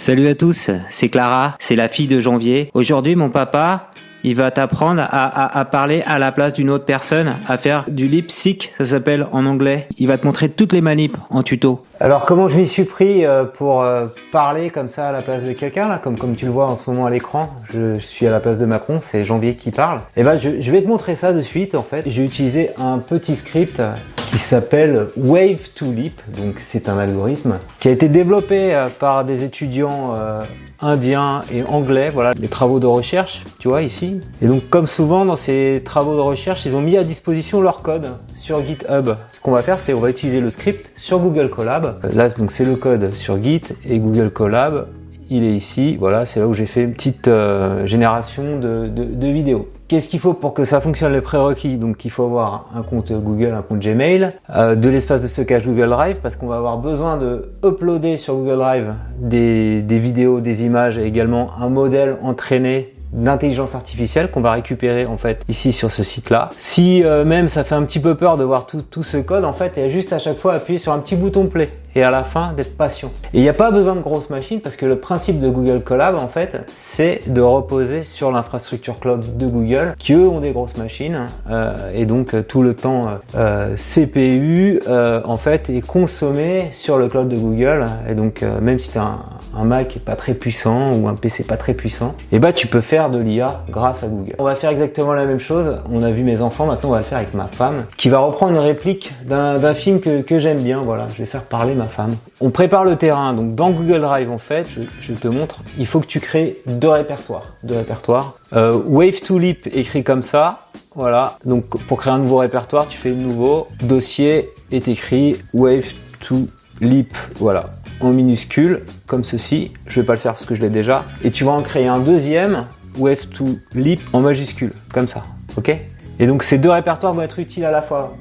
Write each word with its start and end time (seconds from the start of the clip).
Salut 0.00 0.28
à 0.28 0.34
tous, 0.34 0.70
c'est 0.88 1.10
Clara, 1.10 1.56
c'est 1.58 1.76
la 1.76 1.86
fille 1.86 2.06
de 2.06 2.20
Janvier. 2.20 2.70
Aujourd'hui, 2.72 3.16
mon 3.16 3.28
papa, 3.28 3.90
il 4.24 4.34
va 4.34 4.50
t'apprendre 4.50 5.06
à, 5.06 5.64
parler 5.66 6.02
à 6.06 6.18
la 6.18 6.32
place 6.32 6.54
d'une 6.54 6.70
autre 6.70 6.86
personne, 6.86 7.36
à 7.46 7.58
faire 7.58 7.84
du 7.86 8.08
lip 8.08 8.30
sync, 8.30 8.72
ça 8.78 8.86
s'appelle 8.86 9.26
en 9.32 9.44
anglais. 9.44 9.88
Il 9.98 10.08
va 10.08 10.16
te 10.16 10.24
montrer 10.24 10.48
toutes 10.48 10.72
les 10.72 10.80
manips 10.80 11.18
en 11.28 11.42
tuto. 11.42 11.84
Alors 12.00 12.24
comment 12.24 12.48
je 12.48 12.56
m'y 12.56 12.66
suis 12.66 12.84
pris 12.84 13.26
euh, 13.26 13.44
pour 13.44 13.82
euh, 13.82 14.06
parler 14.32 14.70
comme 14.70 14.88
ça 14.88 15.10
à 15.10 15.12
la 15.12 15.20
place 15.20 15.42
de 15.42 15.52
quelqu'un 15.52 15.86
là, 15.86 16.00
comme 16.02 16.16
comme 16.16 16.34
tu 16.34 16.46
le 16.46 16.50
vois 16.50 16.68
en 16.68 16.78
ce 16.78 16.88
moment 16.88 17.04
à 17.04 17.10
l'écran, 17.10 17.54
je, 17.70 17.96
suis 17.96 18.26
à 18.26 18.30
la 18.30 18.40
place 18.40 18.58
de 18.58 18.64
Macron, 18.64 19.00
c'est 19.02 19.22
Janvier 19.22 19.54
qui 19.54 19.70
parle. 19.70 19.98
Et 20.16 20.20
eh 20.20 20.22
ben 20.22 20.38
je 20.38 20.72
vais 20.72 20.80
te 20.80 20.88
montrer 20.88 21.14
ça 21.14 21.34
de 21.34 21.42
suite 21.42 21.74
en 21.74 21.82
fait. 21.82 22.04
J'ai 22.06 22.24
utilisé 22.24 22.70
un 22.78 23.00
petit 23.00 23.36
script 23.36 23.82
qui 24.30 24.38
s'appelle 24.38 25.08
Wave 25.16 25.68
to 25.74 25.92
Leap. 25.92 26.20
Donc 26.36 26.56
c'est 26.58 26.88
un 26.88 26.98
algorithme 26.98 27.58
qui 27.80 27.88
a 27.88 27.90
été 27.90 28.08
développé 28.08 28.74
euh, 28.74 28.88
par 28.88 29.24
des 29.24 29.44
étudiants 29.44 30.14
euh, 30.16 30.42
indiens 30.80 31.42
et 31.52 31.62
anglais. 31.64 32.10
Voilà 32.12 32.32
les 32.38 32.48
travaux 32.48 32.78
de 32.78 32.86
recherche, 32.86 33.44
tu 33.58 33.68
vois 33.68 33.82
ici. 33.82 34.20
Et 34.40 34.46
donc 34.46 34.68
comme 34.70 34.86
souvent 34.86 35.24
dans 35.24 35.36
ces 35.36 35.82
travaux 35.84 36.14
de 36.14 36.20
recherche, 36.20 36.64
ils 36.64 36.76
ont 36.76 36.82
mis 36.82 36.96
à 36.96 37.04
disposition 37.04 37.60
leur 37.60 37.82
code 37.82 38.08
sur 38.36 38.64
GitHub. 38.64 39.10
Ce 39.32 39.40
qu'on 39.40 39.52
va 39.52 39.62
faire, 39.62 39.80
c'est 39.80 39.94
on 39.94 40.00
va 40.00 40.10
utiliser 40.10 40.40
le 40.40 40.50
script 40.50 40.92
sur 40.96 41.18
Google 41.18 41.50
Colab. 41.50 41.98
Là 42.14 42.28
donc 42.30 42.52
c'est 42.52 42.64
le 42.64 42.76
code 42.76 43.12
sur 43.12 43.42
Git 43.42 43.62
et 43.84 43.98
Google 43.98 44.30
Colab. 44.30 44.86
Il 45.32 45.44
est 45.44 45.52
ici, 45.52 45.96
voilà, 45.96 46.26
c'est 46.26 46.40
là 46.40 46.48
où 46.48 46.54
j'ai 46.54 46.66
fait 46.66 46.82
une 46.82 46.92
petite 46.92 47.28
euh, 47.28 47.86
génération 47.86 48.58
de 48.58 49.26
vidéos. 49.28 49.68
Qu'est-ce 49.90 50.08
qu'il 50.08 50.20
faut 50.20 50.34
pour 50.34 50.54
que 50.54 50.64
ça 50.64 50.80
fonctionne 50.80 51.12
les 51.14 51.20
prérequis? 51.20 51.76
Donc 51.76 52.04
il 52.04 52.12
faut 52.12 52.22
avoir 52.22 52.70
un 52.76 52.82
compte 52.82 53.10
Google, 53.10 53.54
un 53.54 53.62
compte 53.62 53.80
Gmail, 53.80 54.34
euh, 54.54 54.76
de 54.76 54.88
l'espace 54.88 55.20
de 55.20 55.26
stockage 55.26 55.66
Google 55.66 55.88
Drive 55.88 56.18
parce 56.22 56.36
qu'on 56.36 56.46
va 56.46 56.58
avoir 56.58 56.78
besoin 56.78 57.16
de 57.16 57.50
uploader 57.64 58.16
sur 58.16 58.36
Google 58.36 58.58
Drive 58.58 58.94
des, 59.18 59.82
des 59.82 59.98
vidéos, 59.98 60.40
des 60.40 60.64
images 60.64 60.96
et 60.96 61.02
également 61.02 61.50
un 61.60 61.70
modèle 61.70 62.18
entraîné 62.22 62.94
d'intelligence 63.12 63.74
artificielle 63.74 64.30
qu'on 64.30 64.40
va 64.40 64.52
récupérer 64.52 65.06
en 65.06 65.16
fait 65.16 65.42
ici 65.48 65.72
sur 65.72 65.92
ce 65.92 66.02
site 66.02 66.30
là. 66.30 66.50
Si 66.56 67.02
euh, 67.04 67.24
même 67.24 67.48
ça 67.48 67.64
fait 67.64 67.74
un 67.74 67.82
petit 67.82 68.00
peu 68.00 68.14
peur 68.14 68.36
de 68.36 68.44
voir 68.44 68.66
tout, 68.66 68.82
tout 68.82 69.02
ce 69.02 69.16
code 69.16 69.44
en 69.44 69.52
fait, 69.52 69.72
il 69.76 69.82
y 69.82 69.86
a 69.86 69.88
juste 69.88 70.12
à 70.12 70.18
chaque 70.18 70.38
fois 70.38 70.54
appuyer 70.54 70.78
sur 70.78 70.92
un 70.92 70.98
petit 70.98 71.16
bouton 71.16 71.46
play 71.46 71.70
et 71.94 72.02
à 72.02 72.10
la 72.10 72.24
fin 72.24 72.52
d'être 72.52 72.76
patient. 72.76 73.10
Et 73.34 73.38
il 73.38 73.42
n'y 73.42 73.48
a 73.48 73.54
pas 73.54 73.70
besoin 73.70 73.96
de 73.96 74.00
grosses 74.00 74.30
machines 74.30 74.60
parce 74.60 74.76
que 74.76 74.86
le 74.86 74.96
principe 74.96 75.40
de 75.40 75.48
Google 75.48 75.82
Collab 75.82 76.14
en 76.14 76.28
fait 76.28 76.64
c'est 76.68 77.22
de 77.26 77.40
reposer 77.40 78.04
sur 78.04 78.30
l'infrastructure 78.30 78.98
cloud 78.98 79.36
de 79.36 79.46
Google 79.46 79.94
qui 79.98 80.12
eux 80.12 80.28
ont 80.28 80.40
des 80.40 80.52
grosses 80.52 80.76
machines 80.76 81.26
euh, 81.50 81.92
et 81.94 82.06
donc 82.06 82.34
euh, 82.34 82.42
tout 82.42 82.62
le 82.62 82.74
temps 82.74 83.08
euh, 83.34 83.74
CPU 83.76 84.80
en 84.88 85.36
fait 85.36 85.70
est 85.70 85.80
consommé 85.84 86.70
sur 86.72 86.98
le 86.98 87.08
cloud 87.08 87.28
de 87.28 87.36
Google 87.36 87.86
et 88.08 88.14
donc 88.14 88.42
même 88.42 88.78
si 88.78 88.90
tu 88.90 88.98
as 88.98 89.02
un, 89.02 89.24
un, 89.56 89.64
Mac 89.64 89.98
pas 90.04 90.16
très 90.16 90.34
puissant 90.34 90.94
ou 90.94 91.08
un 91.08 91.14
PC 91.14 91.44
pas 91.44 91.56
très 91.56 91.74
puissant 91.74 92.14
et 92.32 92.36
eh 92.36 92.38
bah 92.38 92.48
ben, 92.48 92.54
tu 92.54 92.66
peux 92.66 92.80
faire 92.80 93.10
de 93.10 93.18
l'IA 93.18 93.64
grâce 93.68 94.02
à 94.02 94.08
Google. 94.08 94.34
On 94.38 94.44
va 94.44 94.54
faire 94.54 94.70
exactement 94.70 95.12
la 95.12 95.26
même 95.26 95.38
chose, 95.38 95.78
on 95.90 96.02
a 96.02 96.10
vu 96.10 96.22
mes 96.22 96.40
enfants, 96.40 96.66
maintenant 96.66 96.88
on 96.90 96.92
va 96.92 96.98
le 96.98 97.04
faire 97.04 97.18
avec 97.18 97.34
ma 97.34 97.46
femme 97.46 97.84
qui 97.96 98.08
va 98.08 98.18
reprendre 98.18 98.52
une 98.52 98.58
réplique 98.58 99.12
d'un 99.26 99.74
film 99.74 100.00
que, 100.00 100.38
j'aime 100.38 100.62
bien, 100.62 100.80
voilà, 100.80 101.06
je 101.12 101.18
vais 101.18 101.26
faire 101.26 101.44
parler 101.44 101.74
femme. 101.86 102.16
On 102.40 102.50
prépare 102.50 102.84
le 102.84 102.96
terrain, 102.96 103.32
donc 103.32 103.54
dans 103.54 103.70
Google 103.70 104.00
Drive 104.00 104.30
en 104.30 104.38
fait, 104.38 104.66
je, 105.00 105.12
te 105.12 105.28
montre, 105.28 105.62
il 105.78 105.86
faut 105.86 106.00
que 106.00 106.06
tu 106.06 106.20
crées 106.20 106.58
deux 106.66 106.88
répertoires. 106.88 107.54
Deux 107.62 107.76
répertoires. 107.76 108.34
Euh, 108.52 108.80
Wave 108.86 109.20
to 109.20 109.38
Leap 109.38 109.68
écrit 109.72 110.04
comme 110.04 110.22
ça, 110.22 110.62
voilà. 110.94 111.36
Donc 111.44 111.64
pour 111.84 111.98
créer 111.98 112.12
un 112.12 112.18
nouveau 112.18 112.38
répertoire, 112.38 112.88
tu 112.88 112.98
fais 112.98 113.10
nouveau 113.10 113.66
dossier 113.82 114.48
est 114.72 114.88
écrit 114.88 115.36
Wave 115.52 115.92
to 116.20 116.48
Leap, 116.80 117.14
voilà, 117.38 117.64
en 118.00 118.10
minuscule, 118.10 118.80
comme 119.06 119.24
ceci. 119.24 119.72
Je 119.86 120.00
vais 120.00 120.06
pas 120.06 120.14
le 120.14 120.18
faire 120.18 120.32
parce 120.32 120.46
que 120.46 120.54
je 120.54 120.60
l'ai 120.60 120.70
déjà. 120.70 121.04
Et 121.24 121.30
tu 121.30 121.44
vas 121.44 121.52
en 121.52 121.62
créer 121.62 121.86
un 121.86 121.98
deuxième, 121.98 122.66
Wave 122.98 123.26
to 123.28 123.46
Leap 123.74 124.00
en 124.12 124.20
majuscule, 124.20 124.72
comme 124.92 125.08
ça, 125.08 125.22
ok? 125.56 125.76
Et 126.18 126.26
donc 126.26 126.42
ces 126.42 126.58
deux 126.58 126.70
répertoires 126.70 127.14
vont 127.14 127.22
être 127.22 127.38
utiles 127.38 127.64
à 127.64 127.70
la 127.70 127.82
fois 127.82 128.14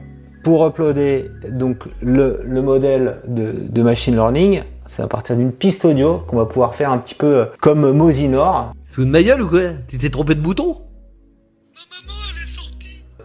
pour 0.43 0.65
uploader 0.65 1.29
donc 1.49 1.83
le, 2.01 2.41
le 2.45 2.61
modèle 2.61 3.17
de, 3.27 3.53
de, 3.69 3.81
machine 3.81 4.15
learning, 4.15 4.61
c'est 4.85 5.01
à 5.01 5.07
partir 5.07 5.35
d'une 5.35 5.51
piste 5.51 5.85
audio 5.85 6.23
qu'on 6.27 6.37
va 6.37 6.45
pouvoir 6.45 6.75
faire 6.75 6.91
un 6.91 6.97
petit 6.97 7.15
peu 7.15 7.47
comme 7.59 7.91
Mosinor. 7.91 8.73
C'est 8.91 9.01
une 9.01 9.09
ma 9.09 9.21
gueule 9.21 9.41
ou 9.41 9.49
quoi? 9.49 9.61
Tu 9.87 9.97
t'es 9.97 10.09
trompé 10.09 10.35
de 10.35 10.41
bouton? 10.41 10.77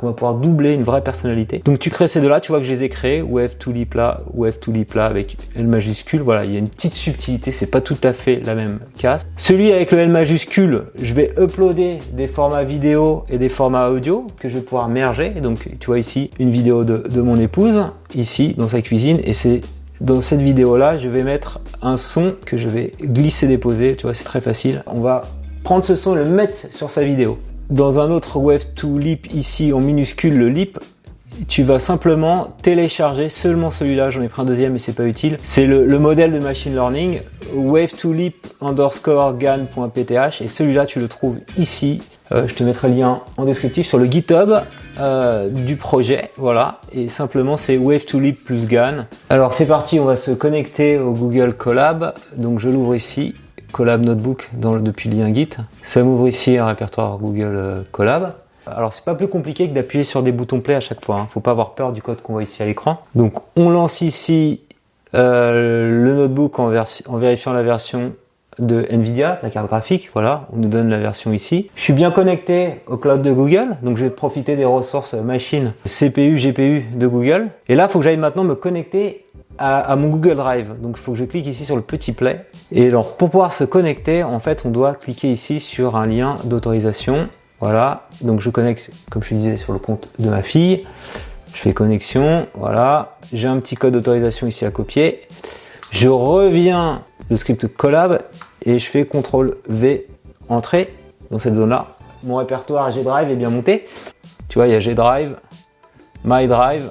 On 0.02 0.06
va 0.06 0.12
pouvoir 0.12 0.34
doubler 0.34 0.72
une 0.72 0.82
vraie 0.82 1.02
personnalité. 1.02 1.62
Donc 1.64 1.78
tu 1.78 1.90
crées 1.90 2.08
ces 2.08 2.20
deux-là, 2.20 2.40
tu 2.40 2.52
vois 2.52 2.60
que 2.60 2.66
je 2.66 2.70
les 2.70 2.84
ai 2.84 2.88
créés, 2.88 3.22
Wave 3.22 3.56
to 3.56 3.72
Leap 3.72 3.94
là, 3.94 4.22
Wave 4.34 4.58
to 4.58 4.72
Leap 4.72 4.94
là 4.94 5.06
avec 5.06 5.36
L 5.56 5.66
majuscule. 5.66 6.20
Voilà, 6.20 6.44
il 6.44 6.52
y 6.52 6.56
a 6.56 6.58
une 6.58 6.68
petite 6.68 6.94
subtilité, 6.94 7.52
c'est 7.52 7.66
pas 7.66 7.80
tout 7.80 7.96
à 8.02 8.12
fait 8.12 8.40
la 8.44 8.54
même 8.54 8.80
casse. 8.98 9.24
Celui 9.36 9.72
avec 9.72 9.92
le 9.92 9.98
L 9.98 10.10
majuscule, 10.10 10.84
je 11.00 11.14
vais 11.14 11.32
uploader 11.38 11.98
des 12.12 12.26
formats 12.26 12.64
vidéo 12.64 13.24
et 13.28 13.38
des 13.38 13.48
formats 13.48 13.88
audio 13.88 14.26
que 14.38 14.48
je 14.48 14.56
vais 14.56 14.62
pouvoir 14.62 14.88
merger. 14.88 15.30
Donc 15.30 15.68
tu 15.78 15.86
vois 15.86 15.98
ici 15.98 16.30
une 16.38 16.50
vidéo 16.50 16.84
de, 16.84 16.98
de 16.98 17.20
mon 17.20 17.36
épouse, 17.36 17.84
ici 18.14 18.54
dans 18.56 18.68
sa 18.68 18.82
cuisine, 18.82 19.18
et 19.24 19.32
c'est 19.32 19.60
dans 20.00 20.20
cette 20.20 20.40
vidéo 20.40 20.76
là, 20.76 20.96
je 20.96 21.08
vais 21.08 21.22
mettre 21.22 21.60
un 21.80 21.96
son 21.96 22.34
que 22.44 22.56
je 22.56 22.68
vais 22.68 22.92
glisser 23.00 23.46
déposer, 23.46 23.96
tu 23.96 24.02
vois, 24.02 24.14
c'est 24.14 24.24
très 24.24 24.40
facile. 24.40 24.82
On 24.86 25.00
va 25.00 25.22
prendre 25.62 25.84
ce 25.84 25.94
son 25.94 26.14
et 26.16 26.18
le 26.18 26.24
mettre 26.24 26.58
sur 26.74 26.90
sa 26.90 27.04
vidéo 27.04 27.38
dans 27.70 27.98
un 27.98 28.10
autre 28.10 28.38
Wave 28.38 28.66
to 28.74 28.98
Leap 28.98 29.32
ici 29.32 29.72
en 29.72 29.80
minuscule 29.80 30.36
le 30.38 30.48
Leap, 30.48 30.78
tu 31.48 31.62
vas 31.62 31.78
simplement 31.78 32.48
télécharger 32.62 33.28
seulement 33.28 33.70
celui-là, 33.70 34.10
j'en 34.10 34.22
ai 34.22 34.28
pris 34.28 34.42
un 34.42 34.44
deuxième 34.44 34.72
mais 34.72 34.78
c'est 34.78 34.92
pas 34.92 35.04
utile. 35.04 35.38
C'est 35.42 35.66
le, 35.66 35.98
modèle 35.98 36.32
de 36.32 36.38
machine 36.38 36.72
learning 36.72 37.20
wave 37.54 37.92
to 37.92 38.12
leap 38.12 38.46
underscore 38.60 39.36
gan.pth 39.36 40.40
et 40.40 40.48
celui-là 40.48 40.86
tu 40.86 41.00
le 41.00 41.08
trouves 41.08 41.38
ici. 41.58 42.02
Euh, 42.32 42.46
je 42.46 42.54
te 42.54 42.64
mettrai 42.64 42.88
le 42.88 42.94
lien 42.94 43.20
en 43.36 43.44
descriptif 43.44 43.86
sur 43.86 43.98
le 43.98 44.06
GitHub 44.06 44.54
euh, 44.98 45.48
du 45.48 45.76
projet, 45.76 46.30
voilà. 46.36 46.80
Et 46.92 47.08
simplement 47.08 47.56
c'est 47.56 47.76
wave 47.76 48.04
to 48.04 48.20
leap 48.20 48.44
plus 48.44 48.66
GAN. 48.66 49.06
Alors 49.28 49.52
c'est 49.52 49.66
parti, 49.66 49.98
on 50.00 50.04
va 50.04 50.16
se 50.16 50.30
connecter 50.30 50.98
au 50.98 51.12
Google 51.12 51.54
Colab. 51.54 52.14
Donc 52.36 52.60
je 52.60 52.68
l'ouvre 52.68 52.94
ici. 52.94 53.34
Collab 53.74 54.06
Notebook 54.06 54.50
dans, 54.52 54.76
depuis 54.76 55.10
le 55.10 55.18
lien 55.18 55.34
Git. 55.34 55.48
Ça 55.82 56.04
m'ouvre 56.04 56.28
ici 56.28 56.56
un 56.58 56.66
répertoire 56.66 57.18
Google 57.18 57.54
euh, 57.56 57.82
Collab. 57.90 58.34
Alors 58.68 58.94
c'est 58.94 59.04
pas 59.04 59.16
plus 59.16 59.26
compliqué 59.26 59.68
que 59.68 59.74
d'appuyer 59.74 60.04
sur 60.04 60.22
des 60.22 60.30
boutons 60.30 60.60
play 60.60 60.76
à 60.76 60.80
chaque 60.80 61.04
fois. 61.04 61.18
Hein. 61.18 61.26
Faut 61.28 61.40
pas 61.40 61.50
avoir 61.50 61.74
peur 61.74 61.92
du 61.92 62.00
code 62.00 62.22
qu'on 62.22 62.34
voit 62.34 62.44
ici 62.44 62.62
à 62.62 62.66
l'écran. 62.66 63.00
Donc 63.16 63.34
on 63.56 63.70
lance 63.70 64.00
ici 64.00 64.60
euh, 65.16 66.04
le 66.04 66.14
notebook 66.14 66.60
en, 66.60 66.72
en, 66.72 67.16
vérifiant 67.16 67.52
la 67.52 67.64
version 67.64 68.12
de 68.60 68.86
Nvidia, 68.90 69.40
la 69.42 69.50
carte 69.50 69.66
graphique. 69.66 70.08
Voilà, 70.12 70.46
on 70.52 70.58
nous 70.58 70.68
donne 70.68 70.88
la 70.88 70.98
version 70.98 71.32
ici. 71.32 71.68
Je 71.74 71.82
suis 71.82 71.92
bien 71.94 72.12
connecté 72.12 72.80
au 72.86 72.96
cloud 72.96 73.22
de 73.22 73.32
Google, 73.32 73.76
donc 73.82 73.96
je 73.96 74.04
vais 74.04 74.10
profiter 74.10 74.54
des 74.54 74.64
ressources 74.64 75.14
machine 75.14 75.72
CPU, 75.84 76.36
GPU 76.36 76.84
de 76.94 77.06
Google. 77.08 77.48
Et 77.68 77.74
là, 77.74 77.88
faut 77.88 77.98
que 77.98 78.04
j'aille 78.04 78.18
maintenant 78.18 78.44
me 78.44 78.54
connecter 78.54 79.23
à, 79.58 79.96
mon 79.96 80.08
Google 80.08 80.36
Drive. 80.36 80.80
Donc 80.80 80.96
il 80.96 81.00
faut 81.00 81.12
que 81.12 81.18
je 81.18 81.24
clique 81.24 81.46
ici 81.46 81.64
sur 81.64 81.76
le 81.76 81.82
petit 81.82 82.12
play. 82.12 82.44
Et 82.72 82.86
alors 82.86 83.16
pour 83.16 83.30
pouvoir 83.30 83.52
se 83.52 83.64
connecter, 83.64 84.22
en 84.22 84.38
fait, 84.38 84.62
on 84.64 84.70
doit 84.70 84.94
cliquer 84.94 85.30
ici 85.30 85.60
sur 85.60 85.96
un 85.96 86.06
lien 86.06 86.34
d'autorisation. 86.44 87.28
Voilà, 87.60 88.08
donc 88.20 88.40
je 88.40 88.50
connecte, 88.50 88.90
comme 89.10 89.22
je 89.22 89.34
disais, 89.34 89.56
sur 89.56 89.72
le 89.72 89.78
compte 89.78 90.08
de 90.18 90.28
ma 90.28 90.42
fille. 90.42 90.84
Je 91.54 91.58
fais 91.58 91.72
connexion, 91.72 92.42
voilà. 92.54 93.16
J'ai 93.32 93.48
un 93.48 93.58
petit 93.60 93.76
code 93.76 93.94
d'autorisation 93.94 94.46
ici 94.46 94.64
à 94.64 94.70
copier. 94.70 95.22
Je 95.90 96.08
reviens 96.08 97.02
le 97.30 97.36
script 97.36 97.68
collab 97.68 98.22
et 98.64 98.78
je 98.78 98.86
fais 98.86 99.04
CTRL 99.04 99.54
V, 99.68 100.06
entrer 100.48 100.92
dans 101.30 101.38
cette 101.38 101.54
zone-là. 101.54 101.86
Mon 102.24 102.36
répertoire 102.36 102.90
G 102.90 103.02
Drive 103.04 103.30
est 103.30 103.36
bien 103.36 103.50
monté. 103.50 103.86
Tu 104.48 104.58
vois, 104.58 104.66
il 104.66 104.72
y 104.72 104.76
a 104.76 104.80
G 104.80 104.94
Drive, 104.94 105.36
My 106.24 106.46
Drive. 106.48 106.90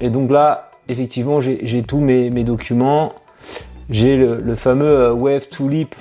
Et 0.00 0.10
donc 0.10 0.30
là, 0.30 0.67
effectivement, 0.88 1.40
j'ai 1.40 1.82
tous 1.82 2.00
mes, 2.00 2.30
documents. 2.44 3.12
J'ai 3.90 4.16
le, 4.16 4.54
fameux 4.54 4.86
euh, 4.86 5.12
Wave 5.12 5.48
to 5.48 5.68
Leap 5.68 5.94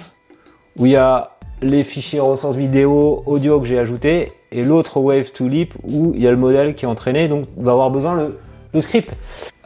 où 0.77 0.85
il 0.85 0.91
y 0.91 0.95
a 0.97 1.37
les 1.61 1.83
fichiers 1.83 2.19
ressources 2.19 2.57
vidéo, 2.57 3.23
audio 3.25 3.61
que 3.61 3.65
j'ai 3.65 3.79
ajouté 3.79 4.31
et 4.51 4.61
l'autre 4.61 4.99
Wave 4.99 5.31
to 5.31 5.47
Leap 5.47 5.73
où 5.83 6.11
il 6.13 6.21
y 6.21 6.27
a 6.27 6.31
le 6.31 6.37
modèle 6.37 6.75
qui 6.75 6.83
est 6.83 6.87
entraîné, 6.87 7.29
donc 7.29 7.45
on 7.57 7.63
va 7.63 7.71
avoir 7.71 7.89
besoin 7.89 8.15
le, 8.15 8.39
le 8.73 8.81
script. 8.81 9.15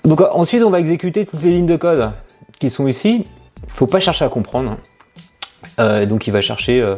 Donc 0.05 0.21
ensuite, 0.21 0.63
on 0.63 0.69
va 0.69 0.79
exécuter 0.79 1.25
toutes 1.25 1.41
les 1.41 1.51
lignes 1.51 1.65
de 1.65 1.77
code 1.77 2.11
qui 2.59 2.69
sont 2.69 2.87
ici. 2.87 3.25
Il 3.63 3.69
faut 3.69 3.87
pas 3.87 3.99
chercher 3.99 4.25
à 4.25 4.29
comprendre. 4.29 4.77
Euh, 5.79 6.05
donc 6.05 6.27
il 6.27 6.31
va 6.31 6.41
chercher 6.41 6.79
euh, 6.81 6.97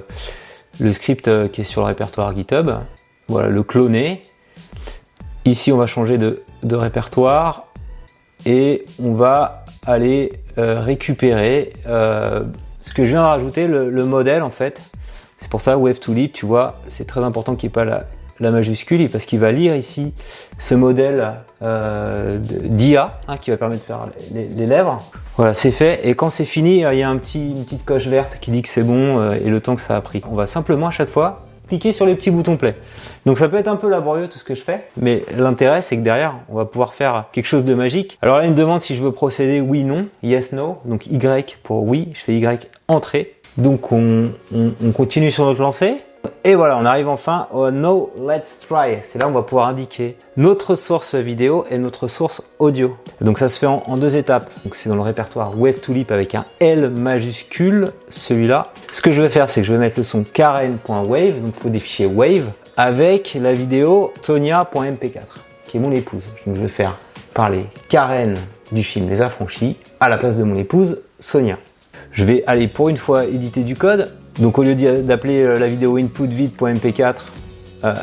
le 0.79 0.91
script 0.91 1.49
qui 1.51 1.61
est 1.61 1.65
sur 1.65 1.81
le 1.81 1.87
répertoire 1.87 2.35
GitHub. 2.35 2.69
Voilà, 3.27 3.47
le 3.47 3.63
cloner. 3.63 4.21
Ici, 5.45 5.71
on 5.71 5.77
va 5.77 5.87
changer 5.87 6.17
de 6.17 6.75
répertoire 6.75 7.72
et 8.45 8.85
on 9.01 9.13
va 9.13 9.65
aller 9.85 10.33
euh, 10.57 10.79
récupérer 10.79 11.73
euh, 11.87 12.43
ce 12.79 12.93
que 12.93 13.05
je 13.05 13.11
viens 13.11 13.23
de 13.23 13.27
rajouter, 13.27 13.67
le, 13.67 14.05
modèle 14.05 14.43
en 14.43 14.49
fait. 14.49 14.81
C'est 15.37 15.49
pour 15.49 15.61
ça 15.61 15.77
Wave 15.77 15.99
to 15.99 16.13
Leap, 16.13 16.33
tu 16.33 16.45
vois, 16.45 16.79
c'est 16.87 17.07
très 17.07 17.21
important 17.21 17.55
qu'il 17.55 17.67
n'y 17.67 17.71
ait 17.71 17.73
pas 17.73 17.85
la 17.85 18.05
la 18.39 18.49
majuscule 18.49 19.09
parce 19.09 19.25
qu'il 19.25 19.39
va 19.39 19.51
lire 19.51 19.75
ici 19.75 20.11
ce 20.57 20.73
modèle 20.73 21.23
euh, 21.61 22.39
d'IA 22.39 23.19
hein, 23.27 23.37
qui 23.37 23.51
va 23.51 23.57
permettre 23.57 23.83
de 23.83 23.85
faire 23.85 24.09
les, 24.33 24.65
lèvres. 24.65 25.01
Voilà, 25.37 25.53
c'est 25.53 25.71
fait. 25.71 26.01
Et 26.03 26.15
quand 26.15 26.31
c'est 26.31 26.43
fini, 26.43 26.77
il 26.79 26.97
y 26.97 27.03
a 27.03 27.09
un 27.09 27.17
petit, 27.17 27.51
une 27.51 27.63
petite 27.63 27.85
coche 27.85 28.07
verte 28.07 28.39
qui 28.41 28.49
dit 28.49 28.63
que 28.63 28.69
c'est 28.69 28.81
bon 28.81 29.29
et 29.29 29.49
le 29.49 29.61
temps 29.61 29.75
que 29.75 29.81
ça 29.81 29.95
a 29.95 30.01
pris. 30.01 30.21
On 30.29 30.35
va 30.35 30.47
simplement 30.47 30.87
à 30.87 30.91
chaque 30.91 31.09
fois 31.09 31.37
cliquer 31.73 31.91
sur 31.91 32.05
les 32.05 32.13
petits 32.13 32.29
boutons 32.29 32.55
play. 32.55 32.75
Donc 33.25 33.39
ça 33.39 33.49
peut 33.49 33.57
être 33.57 33.67
un 33.67 33.77
peu 33.77 33.89
laborieux 33.89 34.27
tout 34.27 34.37
ce 34.37 34.43
que 34.43 34.53
je 34.53 34.61
fais, 34.61 34.85
mais 34.95 35.23
l'intérêt 35.35 35.81
c'est 35.81 35.97
que 35.97 36.01
derrière 36.01 36.35
on 36.49 36.55
va 36.55 36.65
pouvoir 36.65 36.93
faire 36.93 37.25
quelque 37.31 37.47
chose 37.47 37.65
de 37.65 37.73
magique. 37.73 38.19
Alors 38.21 38.37
là 38.37 38.45
il 38.45 38.51
me 38.51 38.55
demande 38.55 38.81
si 38.81 38.95
je 38.95 39.01
veux 39.01 39.11
procéder 39.11 39.59
oui, 39.59 39.83
non, 39.83 40.05
yes, 40.21 40.51
no. 40.51 40.77
Donc 40.85 41.07
Y 41.07 41.57
pour 41.63 41.83
oui, 41.83 42.09
je 42.13 42.19
fais 42.19 42.35
Y 42.35 42.69
entrée. 42.87 43.33
Donc 43.57 43.91
on, 43.91 44.29
on 44.53 44.91
continue 44.91 45.31
sur 45.31 45.45
notre 45.45 45.61
lancée. 45.61 45.95
Et 46.45 46.55
voilà, 46.55 46.77
on 46.77 46.83
arrive 46.83 47.07
enfin 47.07 47.47
au 47.53 47.71
No 47.71 48.11
Let's 48.19 48.59
Try. 48.67 48.97
C'est 49.05 49.17
là 49.17 49.27
où 49.27 49.29
on 49.29 49.33
va 49.33 49.43
pouvoir 49.43 49.69
indiquer 49.69 50.17
notre 50.35 50.75
source 50.75 51.15
vidéo 51.15 51.65
et 51.71 51.77
notre 51.77 52.09
source 52.09 52.41
audio. 52.59 52.97
Donc 53.21 53.39
ça 53.39 53.47
se 53.47 53.57
fait 53.57 53.65
en, 53.65 53.95
deux 53.95 54.17
étapes. 54.17 54.49
Donc 54.65 54.75
c'est 54.75 54.89
dans 54.89 54.95
le 54.95 55.01
répertoire 55.01 55.57
Wave 55.57 55.79
to 55.79 55.93
Leap 55.93 56.11
avec 56.11 56.35
un 56.35 56.43
L 56.59 56.89
majuscule, 56.89 57.93
celui-là. 58.09 58.73
Ce 58.91 58.99
que 58.99 59.13
je 59.13 59.21
vais 59.21 59.29
faire, 59.29 59.49
c'est 59.49 59.61
que 59.61 59.67
je 59.67 59.71
vais 59.71 59.79
mettre 59.79 59.97
le 59.97 60.03
son 60.03 60.25
karen.wave, 60.25 61.41
donc 61.41 61.53
il 61.55 61.61
faut 61.61 61.69
des 61.69 61.79
fichiers 61.79 62.07
wave, 62.07 62.51
avec 62.75 63.37
la 63.39 63.53
vidéo 63.53 64.11
sonia.mp4, 64.19 65.21
qui 65.65 65.77
est 65.77 65.79
mon 65.79 65.91
épouse. 65.91 66.25
Donc 66.45 66.57
je 66.57 66.61
vais 66.61 66.67
faire 66.67 66.97
parler 67.33 67.67
Karen 67.87 68.37
du 68.73 68.83
film 68.83 69.07
Les 69.07 69.21
Affranchis 69.21 69.77
à 70.01 70.09
la 70.09 70.17
place 70.17 70.35
de 70.35 70.43
mon 70.43 70.57
épouse 70.57 71.03
Sonia. 71.21 71.57
Je 72.11 72.25
vais 72.25 72.43
aller 72.47 72.67
pour 72.67 72.89
une 72.89 72.97
fois 72.97 73.23
éditer 73.23 73.61
du 73.61 73.77
code 73.77 74.13
donc 74.39 74.57
au 74.57 74.63
lieu 74.63 74.75
d'appeler 74.75 75.43
euh, 75.43 75.59
la 75.59 75.67
vidéo 75.67 75.97
inputvid.mp4 75.97 77.15
euh, 77.83 77.93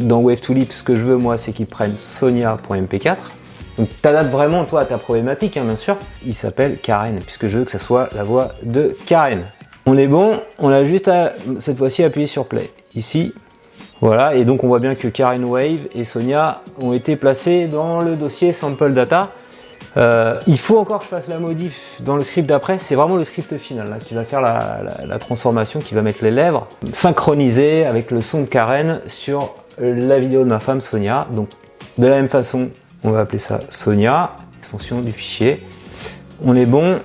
dans 0.00 0.22
Wave2Leap, 0.22 0.72
ce 0.72 0.82
que 0.82 0.96
je 0.96 1.02
veux 1.02 1.16
moi 1.16 1.38
c'est 1.38 1.52
qu'ils 1.52 1.66
prennent 1.66 1.96
sonia.mp4. 1.96 3.16
Donc 3.78 3.88
t'adaptes 4.02 4.30
vraiment 4.30 4.64
toi 4.64 4.80
à 4.80 4.84
ta 4.84 4.98
problématique 4.98 5.56
hein, 5.56 5.64
bien 5.64 5.76
sûr. 5.76 5.96
Il 6.26 6.34
s'appelle 6.34 6.78
Karen 6.78 7.18
puisque 7.20 7.46
je 7.46 7.58
veux 7.58 7.64
que 7.64 7.70
ça 7.70 7.78
soit 7.78 8.08
la 8.14 8.24
voix 8.24 8.48
de 8.62 8.96
Karen. 9.06 9.44
On 9.86 9.96
est 9.96 10.08
bon, 10.08 10.40
on 10.58 10.68
a 10.68 10.84
juste 10.84 11.08
à 11.08 11.32
cette 11.60 11.78
fois-ci 11.78 12.02
appuyer 12.02 12.26
sur 12.26 12.46
play. 12.46 12.70
Ici, 12.94 13.32
voilà, 14.00 14.34
et 14.34 14.44
donc 14.44 14.62
on 14.62 14.68
voit 14.68 14.80
bien 14.80 14.94
que 14.94 15.08
Karen 15.08 15.44
Wave 15.44 15.86
et 15.94 16.04
Sonia 16.04 16.62
ont 16.80 16.92
été 16.92 17.16
placés 17.16 17.66
dans 17.66 18.00
le 18.00 18.16
dossier 18.16 18.52
sample 18.52 18.92
data. 18.92 19.30
Euh, 19.96 20.38
il 20.46 20.58
faut 20.58 20.78
encore 20.78 20.98
que 20.98 21.04
je 21.04 21.10
fasse 21.10 21.28
la 21.28 21.38
modif 21.38 22.00
dans 22.00 22.16
le 22.16 22.22
script 22.22 22.48
d'après. 22.48 22.78
C'est 22.78 22.94
vraiment 22.94 23.16
le 23.16 23.24
script 23.24 23.56
final 23.56 23.88
là, 23.88 23.98
qui 23.98 24.14
va 24.14 24.24
faire 24.24 24.40
la, 24.40 25.18
transformation, 25.18 25.80
qui 25.80 25.94
va 25.94 26.02
mettre 26.02 26.22
les 26.22 26.30
lèvres 26.30 26.68
synchronisées 26.92 27.86
avec 27.86 28.10
le 28.10 28.20
son 28.20 28.42
de 28.42 28.46
Karen 28.46 29.00
sur 29.06 29.54
la 29.78 30.18
vidéo 30.18 30.44
de 30.44 30.48
ma 30.48 30.60
femme 30.60 30.80
Sonia. 30.80 31.26
Donc 31.30 31.48
de 31.96 32.06
la 32.06 32.16
même 32.16 32.28
façon, 32.28 32.68
on 33.04 33.10
va 33.10 33.20
appeler 33.20 33.38
ça 33.38 33.60
Sonia, 33.70 34.32
extension 34.58 35.00
du 35.00 35.12
fichier. 35.12 35.64
On 36.44 36.54
est 36.54 36.66
bon. 36.66 37.00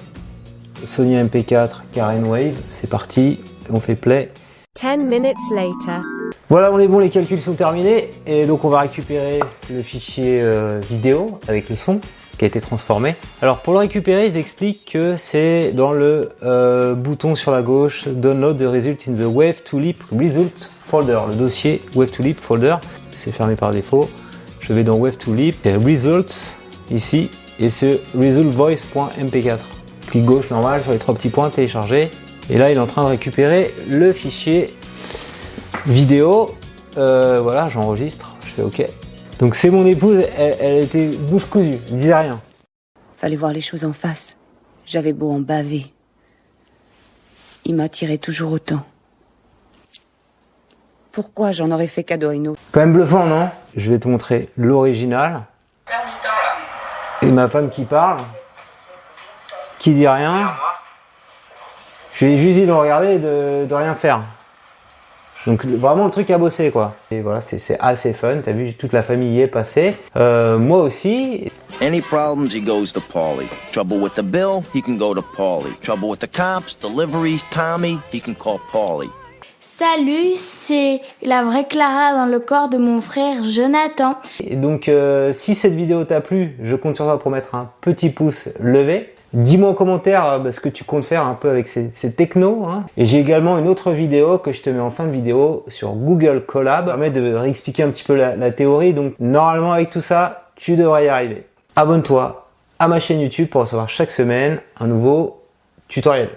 Sonia 0.85 1.23
MP4, 1.23 1.83
Karen 1.93 2.25
Wave, 2.25 2.55
c'est 2.71 2.89
parti. 2.89 3.39
On 3.71 3.79
fait 3.79 3.95
play. 3.95 4.31
10 4.75 4.97
minutes 4.97 5.37
later. 5.51 6.01
Voilà, 6.49 6.71
on 6.73 6.79
est 6.79 6.87
bon, 6.87 6.99
les 6.99 7.09
calculs 7.09 7.39
sont 7.39 7.53
terminés. 7.53 8.09
Et 8.27 8.45
donc 8.45 8.65
on 8.65 8.69
va 8.69 8.81
récupérer 8.81 9.39
le 9.69 9.81
fichier 9.81 10.41
euh, 10.41 10.81
vidéo 10.89 11.39
avec 11.47 11.69
le 11.69 11.75
son 11.75 12.01
qui 12.37 12.45
a 12.45 12.47
été 12.47 12.61
transformé. 12.61 13.15
Alors 13.41 13.59
pour 13.59 13.73
le 13.73 13.79
récupérer, 13.79 14.27
ils 14.27 14.37
expliquent 14.37 14.91
que 14.91 15.15
c'est 15.15 15.71
dans 15.71 15.91
le 15.91 16.29
euh, 16.43 16.93
bouton 16.93 17.35
sur 17.35 17.51
la 17.51 17.61
gauche 17.61 18.07
Download 18.07 18.57
the 18.57 18.67
result 18.67 19.07
in 19.07 19.13
the 19.13 19.25
Wave 19.25 19.63
to 19.63 19.79
Leap 19.79 20.03
Result 20.11 20.71
folder, 20.85 21.19
le 21.29 21.35
dossier 21.35 21.81
Wave 21.95 22.11
to 22.11 22.23
Leap 22.23 22.37
folder. 22.37 22.75
C'est 23.11 23.31
fermé 23.31 23.55
par 23.55 23.71
défaut. 23.71 24.09
Je 24.59 24.73
vais 24.73 24.83
dans 24.83 24.95
Wave 24.95 25.17
to 25.17 25.33
Leap, 25.33 25.65
Results 25.65 26.55
ici 26.91 27.29
et 27.59 27.69
c'est 27.69 27.99
resultvoice.mp4. 28.17 29.59
Clic 30.07 30.25
gauche 30.25 30.49
normal 30.49 30.81
sur 30.83 30.91
les 30.91 30.99
trois 30.99 31.13
petits 31.13 31.29
points 31.29 31.49
télécharger. 31.49 32.11
Et 32.49 32.57
là, 32.57 32.71
il 32.71 32.77
est 32.77 32.79
en 32.79 32.87
train 32.87 33.03
de 33.03 33.09
récupérer 33.09 33.73
le 33.87 34.11
fichier 34.11 34.73
vidéo. 35.85 36.55
Euh, 36.97 37.39
voilà, 37.41 37.69
j'enregistre, 37.69 38.35
je 38.45 38.51
fais 38.51 38.61
OK. 38.61 38.83
Donc 39.43 39.55
c'est 39.55 39.71
mon 39.71 39.85
épouse, 39.85 40.23
elle, 40.37 40.85
était 40.85 41.05
bouche 41.05 41.43
cousue, 41.43 41.77
elle 41.89 41.95
disait 41.97 42.15
rien. 42.15 42.39
Fallait 43.17 43.35
voir 43.35 43.51
les 43.51 43.59
choses 43.59 43.83
en 43.83 43.91
face. 43.91 44.37
J'avais 44.85 45.11
beau 45.11 45.33
en 45.33 45.41
baver. 45.41 45.91
Il 47.65 47.75
m'attirait 47.75 48.19
toujours 48.19 48.53
autant. 48.53 48.85
Pourquoi 51.11 51.51
j'en 51.51 51.71
aurais 51.71 51.87
fait 51.87 52.05
cadeau 52.05 52.29
à 52.29 52.35
une 52.35 52.47
autre? 52.47 52.61
Quand 52.71 52.79
même 52.79 52.93
bluffant, 52.93 53.25
non? 53.25 53.49
Je 53.75 53.91
vais 53.91 53.99
te 53.99 54.07
montrer 54.07 54.47
l'original. 54.55 55.41
Et 57.21 57.27
ma 57.27 57.49
femme 57.49 57.69
qui 57.69 57.83
parle, 57.83 58.23
qui 59.77 59.91
dit 59.91 60.07
rien. 60.07 60.53
Je 62.13 62.23
lui 62.23 62.35
ai 62.35 62.37
juste 62.37 62.59
dit 62.59 62.65
de 62.65 62.71
regarder 62.71 63.15
et 63.15 63.19
de, 63.19 63.65
de 63.65 63.75
rien 63.75 63.93
faire. 63.93 64.21
Donc 65.45 65.65
vraiment 65.65 66.05
le 66.05 66.11
truc 66.11 66.29
à 66.29 66.37
bosser 66.37 66.71
quoi. 66.71 66.95
Et 67.11 67.21
voilà, 67.21 67.41
c'est 67.41 67.77
assez 67.79 68.13
fun. 68.13 68.37
T'as 68.43 68.53
vu, 68.53 68.73
toute 68.73 68.93
la 68.93 69.01
famille 69.01 69.35
y 69.35 69.41
est 69.41 69.47
passée. 69.47 69.95
Euh, 70.15 70.57
moi 70.57 70.81
aussi. 70.81 71.51
Any 71.81 72.01
problems, 72.01 72.53
he 72.53 72.61
goes 72.61 72.93
to 72.93 73.01
Paulie. 73.01 73.49
Trouble 73.71 73.99
with 73.99 74.13
the 74.13 74.21
bill, 74.21 74.63
he 74.73 74.81
can 74.81 74.95
go 74.95 75.13
to 75.13 75.23
Paulie. 75.35 75.73
Trouble 75.81 76.07
with 76.07 76.19
the 76.19 76.27
cops, 76.27 76.75
deliveries, 76.75 77.43
Tommy, 77.49 77.97
he 78.13 78.21
can 78.21 78.35
call 78.35 78.59
Paulie. 78.71 79.09
Salut, 79.59 80.35
c'est 80.35 81.01
la 81.21 81.43
vraie 81.43 81.65
Clara 81.65 82.13
dans 82.13 82.25
le 82.25 82.39
corps 82.39 82.69
de 82.69 82.77
mon 82.77 83.01
frère 83.01 83.43
Jonathan. 83.43 84.17
Et 84.43 84.55
donc, 84.55 84.87
euh, 84.87 85.33
si 85.33 85.55
cette 85.55 85.73
vidéo 85.73 86.03
t'a 86.03 86.21
plu, 86.21 86.55
je 86.61 86.75
compte 86.75 86.95
sur 86.95 87.05
toi 87.05 87.17
pour 87.17 87.31
mettre 87.31 87.55
un 87.55 87.71
petit 87.81 88.09
pouce 88.09 88.49
levé. 88.59 89.12
Dis-moi 89.33 89.71
en 89.71 89.73
commentaire 89.73 90.25
euh, 90.25 90.39
bah, 90.39 90.51
ce 90.51 90.59
que 90.59 90.69
tu 90.69 90.83
comptes 90.83 91.05
faire 91.05 91.25
un 91.25 91.33
peu 91.33 91.49
avec 91.49 91.67
ces, 91.67 91.91
technos. 92.13 92.67
Hein. 92.67 92.85
Et 92.97 93.07
j'ai 93.07 93.19
également 93.19 93.57
une 93.57 93.67
autre 93.67 93.91
vidéo 93.91 94.37
que 94.37 94.51
je 94.51 94.61
te 94.61 94.69
mets 94.69 94.79
en 94.79 94.91
fin 94.91 95.05
de 95.05 95.11
vidéo 95.11 95.65
sur 95.69 95.93
Google 95.93 96.45
Collab. 96.45 96.85
Ça 96.85 96.91
permet 96.91 97.09
de 97.09 97.33
réexpliquer 97.33 97.81
un 97.83 97.89
petit 97.89 98.03
peu 98.03 98.15
la, 98.15 98.51
théorie. 98.51 98.93
Donc 98.93 99.15
normalement 99.19 99.73
avec 99.73 99.89
tout 99.89 100.01
ça, 100.01 100.51
tu 100.55 100.75
devrais 100.75 101.05
y 101.05 101.07
arriver. 101.09 101.47
Abonne-toi 101.75 102.47
à 102.77 102.87
ma 102.87 102.99
chaîne 102.99 103.21
YouTube 103.21 103.49
pour 103.49 103.61
recevoir 103.61 103.89
chaque 103.89 104.11
semaine 104.11 104.59
un 104.79 104.85
nouveau 104.87 105.41
tutoriel. 105.87 106.29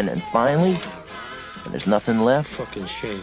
And 0.00 0.06
then 0.06 0.20
finally, 0.32 0.74
when 1.62 1.70
there's 1.70 1.86
nothing 1.86 2.24
left, 2.24 2.48
fucking 2.48 2.86
shame. 2.86 3.22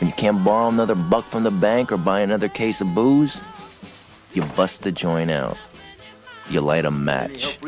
When 0.00 0.08
you 0.08 0.14
can't 0.16 0.44
borrow 0.44 0.68
another 0.68 0.94
buck 0.94 1.24
from 1.24 1.42
the 1.42 1.50
bank 1.50 1.90
or 1.90 1.98
buy 1.98 2.20
another 2.20 2.48
case 2.48 2.80
of 2.80 2.94
booze, 2.94 3.40
you 4.32 4.44
bust 4.56 4.82
the 4.82 4.92
joint 4.92 5.32
out. 5.32 5.56
You 6.50 6.60
light 6.60 6.84
a 6.84 6.90
match. 6.92 7.58